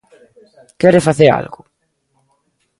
¿Quere 0.81 0.99
facer 1.07 1.29
algo? 1.39 1.61